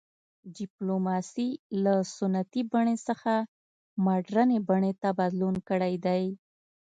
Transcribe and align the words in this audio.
ډیپلوماسي 0.57 1.49
له 1.83 1.93
سنتي 2.17 2.61
بڼې 2.71 2.95
څخه 3.07 3.33
مډرنې 4.05 4.59
بڼې 4.69 4.91
ته 5.01 5.09
بدلون 5.19 5.55
کړی 5.69 5.93
دی 6.05 6.23